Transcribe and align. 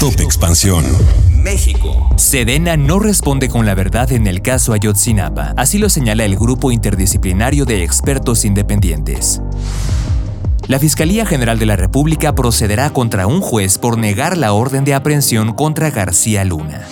Top 0.00 0.20
Expansión. 0.20 0.84
México. 1.42 2.10
Sedena 2.16 2.76
no 2.76 2.98
responde 2.98 3.48
con 3.48 3.64
la 3.64 3.74
verdad 3.74 4.12
en 4.12 4.26
el 4.26 4.42
caso 4.42 4.74
Ayotzinapa, 4.74 5.54
así 5.56 5.78
lo 5.78 5.88
señala 5.88 6.26
el 6.26 6.36
grupo 6.36 6.70
interdisciplinario 6.70 7.64
de 7.64 7.82
expertos 7.82 8.44
independientes. 8.44 9.40
La 10.68 10.78
Fiscalía 10.78 11.24
General 11.24 11.58
de 11.58 11.64
la 11.64 11.76
República 11.76 12.34
procederá 12.34 12.90
contra 12.90 13.26
un 13.26 13.40
juez 13.40 13.78
por 13.78 13.96
negar 13.96 14.36
la 14.36 14.52
orden 14.52 14.84
de 14.84 14.92
aprehensión 14.92 15.54
contra 15.54 15.90
García 15.90 16.44
Luna. 16.44 16.86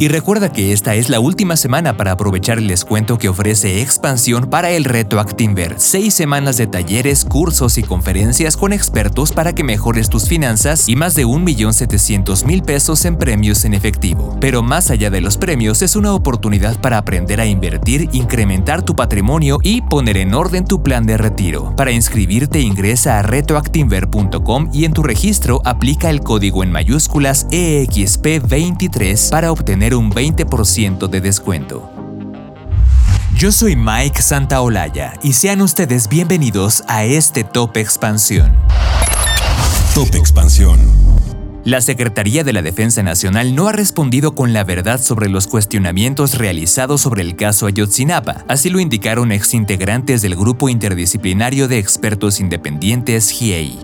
Y 0.00 0.08
recuerda 0.08 0.50
que 0.50 0.72
esta 0.72 0.96
es 0.96 1.08
la 1.08 1.20
última 1.20 1.56
semana 1.56 1.96
para 1.96 2.10
aprovechar 2.10 2.58
el 2.58 2.66
descuento 2.66 3.16
que 3.16 3.28
ofrece 3.28 3.80
Expansión 3.80 4.50
para 4.50 4.70
el 4.70 4.82
reto 4.82 5.20
Actinver. 5.20 5.76
Seis 5.78 6.14
semanas 6.14 6.56
de 6.56 6.66
talleres, 6.66 7.24
cursos 7.24 7.78
y 7.78 7.84
conferencias 7.84 8.56
con 8.56 8.72
expertos 8.72 9.30
para 9.30 9.54
que 9.54 9.62
mejores 9.62 10.10
tus 10.10 10.26
finanzas 10.28 10.88
y 10.88 10.96
más 10.96 11.14
de 11.14 11.26
1.700.000 11.26 12.64
pesos 12.64 13.04
en 13.04 13.16
premios 13.16 13.64
en 13.64 13.72
efectivo. 13.72 14.36
Pero 14.40 14.64
más 14.64 14.90
allá 14.90 15.10
de 15.10 15.20
los 15.20 15.36
premios, 15.36 15.80
es 15.80 15.94
una 15.94 16.12
oportunidad 16.12 16.76
para 16.80 16.98
aprender 16.98 17.40
a 17.40 17.46
invertir, 17.46 18.08
incrementar 18.12 18.82
tu 18.82 18.96
patrimonio 18.96 19.58
y 19.62 19.82
poner 19.82 20.16
en 20.16 20.34
orden 20.34 20.64
tu 20.64 20.82
plan 20.82 21.06
de 21.06 21.18
retiro. 21.18 21.72
Para 21.76 21.92
inscribirte 21.92 22.60
ingresa 22.60 23.20
a 23.20 23.22
retoactinver.com 23.22 24.70
y 24.72 24.86
en 24.86 24.92
tu 24.92 25.04
registro 25.04 25.62
aplica 25.64 26.10
el 26.10 26.20
código 26.20 26.64
en 26.64 26.72
mayúsculas 26.72 27.46
EXP23 27.50 29.30
para 29.30 29.52
obtener 29.52 29.83
un 29.92 30.10
20% 30.10 31.08
de 31.08 31.20
descuento. 31.20 31.90
Yo 33.36 33.52
soy 33.52 33.76
Mike 33.76 34.22
Santaolalla 34.22 35.12
y 35.22 35.34
sean 35.34 35.60
ustedes 35.60 36.08
bienvenidos 36.08 36.84
a 36.86 37.04
este 37.04 37.44
Top 37.44 37.76
Expansión. 37.76 38.52
Top 39.94 40.14
Expansión. 40.14 40.80
La 41.64 41.80
Secretaría 41.80 42.44
de 42.44 42.52
la 42.52 42.62
Defensa 42.62 43.02
Nacional 43.02 43.54
no 43.54 43.68
ha 43.68 43.72
respondido 43.72 44.34
con 44.34 44.52
la 44.52 44.64
verdad 44.64 45.00
sobre 45.00 45.28
los 45.28 45.46
cuestionamientos 45.46 46.38
realizados 46.38 47.00
sobre 47.00 47.22
el 47.22 47.36
caso 47.36 47.66
Ayotzinapa, 47.66 48.44
así 48.48 48.70
lo 48.70 48.80
indicaron 48.80 49.32
exintegrantes 49.32 50.22
del 50.22 50.36
Grupo 50.36 50.68
Interdisciplinario 50.68 51.66
de 51.66 51.78
Expertos 51.78 52.38
Independientes 52.38 53.30
GIEI. 53.30 53.78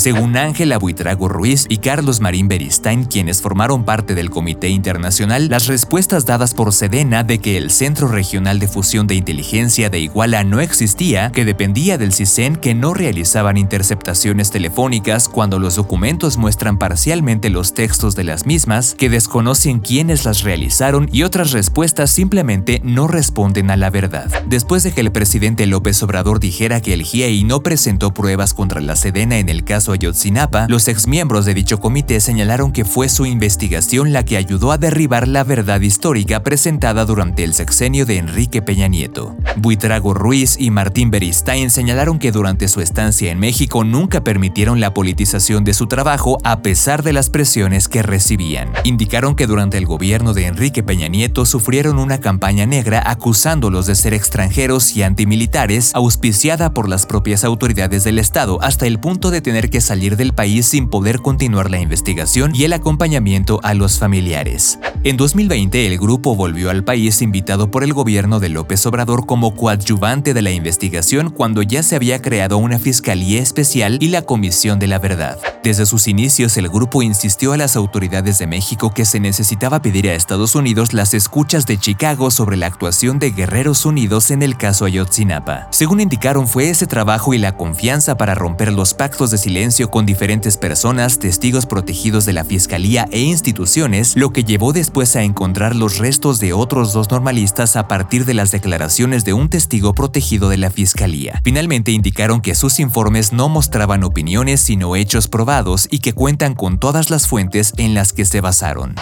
Según 0.00 0.38
Ángela 0.38 0.78
Buitrago 0.78 1.28
Ruiz 1.28 1.66
y 1.68 1.76
Carlos 1.76 2.20
Marín 2.20 2.48
Beristain, 2.48 3.04
quienes 3.04 3.42
formaron 3.42 3.84
parte 3.84 4.14
del 4.14 4.30
Comité 4.30 4.70
Internacional, 4.70 5.50
las 5.50 5.66
respuestas 5.66 6.24
dadas 6.24 6.54
por 6.54 6.72
Sedena 6.72 7.22
de 7.22 7.38
que 7.38 7.58
el 7.58 7.70
Centro 7.70 8.08
Regional 8.08 8.58
de 8.60 8.66
Fusión 8.66 9.06
de 9.06 9.16
Inteligencia 9.16 9.90
de 9.90 9.98
Iguala 9.98 10.42
no 10.42 10.60
existía, 10.60 11.30
que 11.32 11.44
dependía 11.44 11.98
del 11.98 12.14
CISEN, 12.14 12.56
que 12.56 12.74
no 12.74 12.94
realizaban 12.94 13.58
interceptaciones 13.58 14.50
telefónicas 14.50 15.28
cuando 15.28 15.58
los 15.58 15.76
documentos 15.76 16.38
muestran 16.38 16.78
parcialmente 16.78 17.50
los 17.50 17.74
textos 17.74 18.14
de 18.14 18.24
las 18.24 18.46
mismas, 18.46 18.94
que 18.94 19.10
desconocen 19.10 19.80
quiénes 19.80 20.24
las 20.24 20.44
realizaron 20.44 21.10
y 21.12 21.24
otras 21.24 21.52
respuestas 21.52 22.10
simplemente 22.10 22.80
no 22.82 23.06
responden 23.06 23.70
a 23.70 23.76
la 23.76 23.90
verdad. 23.90 24.44
Después 24.46 24.82
de 24.82 24.92
que 24.92 25.02
el 25.02 25.12
presidente 25.12 25.66
López 25.66 26.02
Obrador 26.02 26.40
dijera 26.40 26.80
que 26.80 26.94
el 26.94 27.02
GIEI 27.02 27.44
no 27.44 27.62
presentó 27.62 28.14
pruebas 28.14 28.54
contra 28.54 28.80
la 28.80 28.96
Sedena 28.96 29.36
en 29.36 29.50
el 29.50 29.62
caso 29.62 29.89
Ayotzinapa, 29.92 30.66
los 30.68 30.88
exmiembros 30.88 31.44
de 31.44 31.54
dicho 31.54 31.80
comité 31.80 32.20
señalaron 32.20 32.72
que 32.72 32.84
fue 32.84 33.08
su 33.08 33.26
investigación 33.26 34.12
la 34.12 34.24
que 34.24 34.36
ayudó 34.36 34.72
a 34.72 34.78
derribar 34.78 35.28
la 35.28 35.44
verdad 35.44 35.80
histórica 35.80 36.42
presentada 36.42 37.04
durante 37.04 37.44
el 37.44 37.54
sexenio 37.54 38.06
de 38.06 38.18
Enrique 38.18 38.62
Peña 38.62 38.88
Nieto. 38.88 39.36
Buitrago 39.56 40.14
Ruiz 40.14 40.56
y 40.58 40.70
Martín 40.70 41.10
Beristain 41.10 41.70
señalaron 41.70 42.18
que 42.18 42.32
durante 42.32 42.68
su 42.68 42.80
estancia 42.80 43.30
en 43.30 43.38
México 43.38 43.84
nunca 43.84 44.22
permitieron 44.22 44.80
la 44.80 44.94
politización 44.94 45.64
de 45.64 45.74
su 45.74 45.86
trabajo 45.86 46.38
a 46.44 46.62
pesar 46.62 47.02
de 47.02 47.12
las 47.12 47.30
presiones 47.30 47.88
que 47.88 48.02
recibían. 48.02 48.72
Indicaron 48.84 49.34
que 49.34 49.46
durante 49.46 49.78
el 49.78 49.86
gobierno 49.86 50.34
de 50.34 50.46
Enrique 50.46 50.82
Peña 50.82 51.08
Nieto 51.08 51.44
sufrieron 51.46 51.98
una 51.98 52.18
campaña 52.18 52.66
negra 52.66 53.02
acusándolos 53.04 53.86
de 53.86 53.94
ser 53.94 54.14
extranjeros 54.14 54.96
y 54.96 55.02
antimilitares 55.02 55.92
auspiciada 55.94 56.72
por 56.72 56.88
las 56.88 57.06
propias 57.06 57.44
autoridades 57.44 58.04
del 58.04 58.18
Estado 58.18 58.58
hasta 58.62 58.86
el 58.86 58.98
punto 58.98 59.30
de 59.30 59.40
tener 59.40 59.70
que 59.70 59.79
salir 59.80 60.16
del 60.16 60.32
país 60.32 60.66
sin 60.66 60.88
poder 60.88 61.20
continuar 61.20 61.70
la 61.70 61.80
investigación 61.80 62.54
y 62.54 62.64
el 62.64 62.72
acompañamiento 62.72 63.60
a 63.62 63.74
los 63.74 63.98
familiares. 63.98 64.78
En 65.02 65.16
2020, 65.16 65.86
el 65.86 65.98
grupo 65.98 66.36
volvió 66.36 66.70
al 66.70 66.84
país 66.84 67.22
invitado 67.22 67.70
por 67.70 67.84
el 67.84 67.94
gobierno 67.94 68.40
de 68.40 68.50
López 68.50 68.84
Obrador 68.86 69.26
como 69.26 69.54
coadyuvante 69.54 70.34
de 70.34 70.42
la 70.42 70.50
investigación 70.50 71.30
cuando 71.30 71.62
ya 71.62 71.82
se 71.82 71.96
había 71.96 72.20
creado 72.20 72.58
una 72.58 72.78
fiscalía 72.78 73.40
especial 73.40 73.98
y 74.00 74.08
la 74.08 74.22
Comisión 74.22 74.78
de 74.78 74.86
la 74.86 74.98
Verdad. 74.98 75.38
Desde 75.62 75.86
sus 75.86 76.08
inicios, 76.08 76.56
el 76.56 76.68
grupo 76.68 77.02
insistió 77.02 77.52
a 77.52 77.56
las 77.56 77.76
autoridades 77.76 78.38
de 78.38 78.46
México 78.46 78.90
que 78.90 79.04
se 79.04 79.20
necesitaba 79.20 79.82
pedir 79.82 80.08
a 80.08 80.14
Estados 80.14 80.54
Unidos 80.54 80.92
las 80.92 81.14
escuchas 81.14 81.66
de 81.66 81.78
Chicago 81.78 82.30
sobre 82.30 82.56
la 82.56 82.66
actuación 82.66 83.18
de 83.18 83.30
Guerreros 83.30 83.86
Unidos 83.86 84.30
en 84.30 84.42
el 84.42 84.56
caso 84.56 84.84
Ayotzinapa. 84.84 85.68
Según 85.70 86.00
indicaron, 86.00 86.48
fue 86.48 86.70
ese 86.70 86.86
trabajo 86.86 87.34
y 87.34 87.38
la 87.38 87.56
confianza 87.56 88.16
para 88.16 88.34
romper 88.34 88.72
los 88.72 88.94
pactos 88.94 89.30
de 89.30 89.38
silencio 89.38 89.69
con 89.90 90.04
diferentes 90.04 90.56
personas, 90.56 91.20
testigos 91.20 91.64
protegidos 91.64 92.24
de 92.26 92.32
la 92.32 92.44
Fiscalía 92.44 93.06
e 93.12 93.20
instituciones, 93.20 94.16
lo 94.16 94.32
que 94.32 94.42
llevó 94.42 94.72
después 94.72 95.14
a 95.14 95.22
encontrar 95.22 95.76
los 95.76 95.98
restos 95.98 96.40
de 96.40 96.52
otros 96.52 96.92
dos 96.92 97.10
normalistas 97.10 97.76
a 97.76 97.86
partir 97.86 98.24
de 98.24 98.34
las 98.34 98.50
declaraciones 98.50 99.24
de 99.24 99.32
un 99.32 99.48
testigo 99.48 99.94
protegido 99.94 100.48
de 100.48 100.56
la 100.56 100.70
Fiscalía. 100.70 101.40
Finalmente 101.44 101.92
indicaron 101.92 102.40
que 102.40 102.56
sus 102.56 102.80
informes 102.80 103.32
no 103.32 103.48
mostraban 103.48 104.02
opiniones 104.02 104.60
sino 104.60 104.96
hechos 104.96 105.28
probados 105.28 105.86
y 105.90 106.00
que 106.00 106.14
cuentan 106.14 106.54
con 106.54 106.80
todas 106.80 107.08
las 107.08 107.28
fuentes 107.28 107.72
en 107.76 107.94
las 107.94 108.12
que 108.12 108.24
se 108.24 108.40
basaron. 108.40 108.96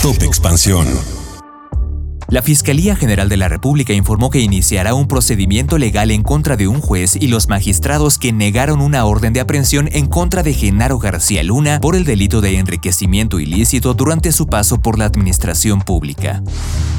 Top 0.00 0.22
Expansión. 0.22 0.86
La 2.30 2.42
Fiscalía 2.42 2.94
General 2.94 3.28
de 3.28 3.36
la 3.36 3.48
República 3.48 3.92
informó 3.92 4.30
que 4.30 4.38
iniciará 4.38 4.94
un 4.94 5.08
procedimiento 5.08 5.78
legal 5.78 6.12
en 6.12 6.22
contra 6.22 6.56
de 6.56 6.68
un 6.68 6.80
juez 6.80 7.16
y 7.16 7.26
los 7.26 7.48
magistrados 7.48 8.18
que 8.18 8.32
negaron 8.32 8.80
una 8.80 9.04
orden 9.04 9.32
de 9.32 9.40
aprehensión 9.40 9.88
en 9.90 10.06
contra 10.06 10.44
de 10.44 10.54
Genaro 10.54 11.00
García 11.00 11.42
Luna 11.42 11.80
por 11.80 11.96
el 11.96 12.04
delito 12.04 12.40
de 12.40 12.56
enriquecimiento 12.56 13.40
ilícito 13.40 13.94
durante 13.94 14.30
su 14.30 14.46
paso 14.46 14.80
por 14.80 14.96
la 14.96 15.06
administración 15.06 15.80
pública. 15.80 16.40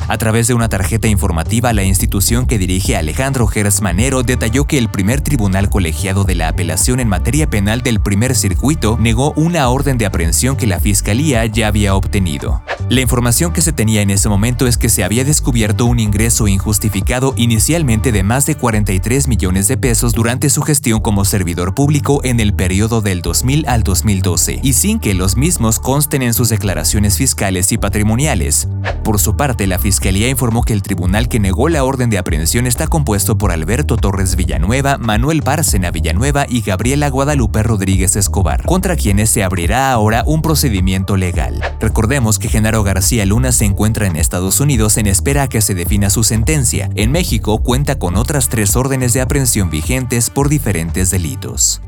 A 0.10 0.18
través 0.18 0.48
de 0.48 0.54
una 0.54 0.68
tarjeta 0.68 1.08
informativa, 1.08 1.72
la 1.72 1.86
institución 1.86 2.46
que 2.46 2.58
dirige 2.58 2.98
Alejandro 2.98 3.48
Gersmanero 3.48 4.24
detalló 4.24 4.66
que 4.66 4.78
el 4.78 4.90
primer 4.90 5.22
tribunal 5.22 5.70
colegiado 5.70 6.26
de 6.26 6.36
la 6.36 6.50
apelación 6.50 7.00
en 7.00 7.08
materia 7.08 7.50
penal 7.50 7.84
del 7.84 8.02
primer 8.02 8.36
circuito 8.36 8.98
negó 9.00 9.32
una 9.38 9.70
orden 9.70 9.98
de 9.98 10.08
aprehensión 10.08 10.58
que 10.58 10.68
la 10.68 10.82
Fiscalía 10.82 11.46
ya 11.46 11.68
había 11.68 11.96
obtenido. 11.96 12.62
La 12.92 13.00
información 13.00 13.54
que 13.54 13.62
se 13.62 13.72
tenía 13.72 14.02
en 14.02 14.10
ese 14.10 14.28
momento 14.28 14.68
es 14.68 14.78
que 14.78 14.90
se 14.90 15.06
había 15.06 15.24
descubierto 15.24 15.86
un 15.86 16.02
ingreso 16.02 16.50
injustificado 16.50 17.34
inicialmente 17.38 18.12
de 18.12 18.22
más 18.22 18.46
de 18.46 18.56
43 18.56 19.30
millones 19.30 19.70
de 19.70 19.78
pesos 19.78 20.12
durante 20.12 20.50
su 20.50 20.62
gestión 20.62 21.00
como 21.00 21.24
servidor 21.24 21.74
público 21.74 22.20
en 22.26 22.42
el 22.42 22.54
periodo 22.54 23.00
del 23.00 23.22
2000 23.22 23.66
al 23.70 23.84
2012, 23.84 24.60
y 24.62 24.74
sin 24.74 25.00
que 25.00 25.14
los 25.14 25.38
mismos 25.38 25.80
consten 25.80 26.22
en 26.22 26.34
sus 26.34 26.50
declaraciones 26.50 27.16
fiscales 27.16 27.72
y 27.72 27.78
patrimoniales. 27.78 28.68
Por 29.06 29.20
su 29.20 29.38
parte, 29.38 29.68
la 29.68 29.80
Fiscalía 29.80 30.28
informó 30.28 30.64
que 30.64 30.74
el 30.74 30.84
tribunal 30.84 31.30
que 31.30 31.40
negó 31.40 31.70
la 31.70 31.86
orden 31.86 32.10
de 32.10 32.18
aprehensión 32.18 32.68
está 32.68 32.88
compuesto 32.88 33.38
por 33.38 33.54
Alberto 33.54 33.96
Torres 33.96 34.36
Villanueva, 34.36 34.98
Manuel 34.98 35.40
Bárcena 35.40 35.92
Villanueva 35.92 36.46
y 36.50 36.60
Gabriela 36.60 37.10
Guadalupe 37.10 37.64
Rodríguez 37.64 38.18
Escobar, 38.18 38.66
contra 38.66 38.98
quienes 38.98 39.30
se 39.30 39.46
abrirá 39.46 39.94
ahora 39.94 40.24
un 40.28 40.42
procedimiento 40.42 41.16
legal. 41.16 41.62
Recordemos 41.80 42.38
que 42.38 42.50
Genaro 42.50 42.81
García 42.84 43.26
Luna 43.26 43.52
se 43.52 43.66
encuentra 43.66 44.08
en 44.08 44.16
Estados 44.16 44.60
Unidos 44.60 44.98
en 44.98 45.08
espera 45.08 45.44
a 45.44 45.48
que 45.48 45.62
se 45.62 45.76
defina 45.76 46.10
su 46.10 46.24
sentencia. 46.24 46.90
En 46.96 47.12
México 47.12 47.62
cuenta 47.64 48.00
con 48.00 48.16
otras 48.16 48.50
tres 48.50 48.76
órdenes 48.76 49.14
de 49.14 49.22
aprehensión 49.22 49.70
vigentes 49.70 50.30
por 50.30 50.50
diferentes 50.50 51.10
delitos. 51.10 51.82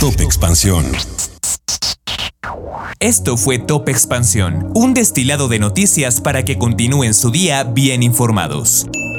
Top 0.00 0.20
Expansión. 0.20 0.86
Esto 3.00 3.36
fue 3.36 3.58
Top 3.58 3.88
Expansión, 3.88 4.72
un 4.74 4.92
destilado 4.94 5.48
de 5.48 5.58
noticias 5.58 6.20
para 6.20 6.44
que 6.44 6.58
continúen 6.58 7.14
su 7.14 7.30
día 7.30 7.62
bien 7.62 8.02
informados. 8.02 8.86